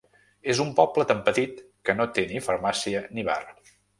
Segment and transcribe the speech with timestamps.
[0.53, 3.41] És un poble tan petit que no té ni farmàcia ni bar.